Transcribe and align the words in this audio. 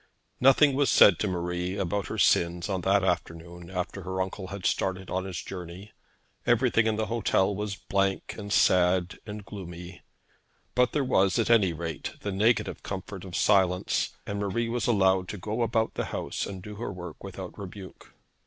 Nothing 0.39 0.73
was 0.73 0.89
said 0.89 1.19
to 1.19 1.27
Marie 1.27 1.77
about 1.77 2.07
her 2.07 2.17
sins 2.17 2.69
on 2.69 2.81
that 2.81 3.03
afternoon 3.03 3.69
after 3.69 4.01
her 4.01 4.19
uncle 4.19 4.47
had 4.47 4.65
started 4.65 5.11
on 5.11 5.25
his 5.25 5.37
journey. 5.39 5.91
Everything 6.43 6.87
in 6.87 6.95
the 6.95 7.05
hotel 7.05 7.53
was 7.55 7.75
blank, 7.75 8.33
and 8.35 8.51
sad, 8.51 9.19
and 9.27 9.45
gloomy; 9.45 10.01
but 10.73 10.91
there 10.91 11.03
was, 11.03 11.37
at 11.37 11.51
any 11.51 11.71
rate, 11.71 12.13
the 12.21 12.31
negative 12.31 12.81
comfort 12.81 13.23
of 13.23 13.35
silence, 13.35 14.17
and 14.25 14.39
Marie 14.39 14.69
was 14.69 14.87
allowed 14.87 15.27
to 15.27 15.37
go 15.37 15.61
about 15.61 15.93
the 15.93 16.05
house 16.05 16.47
and 16.47 16.63
do 16.63 16.77
her 16.77 16.91
work 16.91 17.23
without 17.23 17.55
rebuke. 17.59 18.15